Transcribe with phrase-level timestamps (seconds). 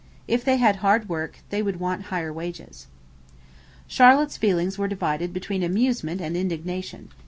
[0.27, 2.87] If they had hard work, they would want higher wages.'
[3.87, 7.09] Charlotte's feelings were divided between amusement and indignation.